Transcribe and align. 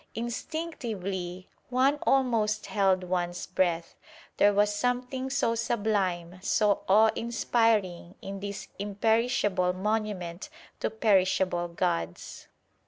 Instinctively, 0.15 1.47
one 1.69 1.99
almost 2.07 2.65
held 2.65 3.03
one's 3.03 3.45
breath; 3.45 3.93
there 4.37 4.51
was 4.51 4.73
something 4.73 5.29
so 5.29 5.53
sublime, 5.53 6.39
so 6.41 6.81
awe 6.89 7.11
inspiring 7.15 8.15
in 8.19 8.39
this 8.39 8.67
imperishable 8.79 9.73
monument 9.73 10.49
to 10.79 10.89
perishable 10.89 11.67
gods. 11.67 12.47